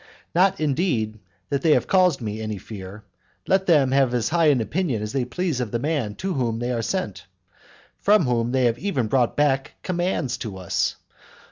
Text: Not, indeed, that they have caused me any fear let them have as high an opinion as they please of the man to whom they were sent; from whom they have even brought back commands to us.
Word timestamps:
Not, 0.33 0.59
indeed, 0.59 1.19
that 1.49 1.61
they 1.61 1.73
have 1.73 1.85
caused 1.85 2.21
me 2.21 2.41
any 2.41 2.57
fear 2.57 3.03
let 3.45 3.67
them 3.67 3.91
have 3.91 4.15
as 4.15 4.29
high 4.29 4.47
an 4.47 4.59
opinion 4.59 5.03
as 5.03 5.13
they 5.13 5.25
please 5.25 5.59
of 5.61 5.69
the 5.69 5.77
man 5.77 6.15
to 6.15 6.33
whom 6.33 6.57
they 6.57 6.73
were 6.73 6.81
sent; 6.81 7.25
from 7.99 8.23
whom 8.23 8.51
they 8.51 8.65
have 8.65 8.79
even 8.79 9.05
brought 9.05 9.37
back 9.37 9.73
commands 9.83 10.37
to 10.37 10.57
us. 10.57 10.95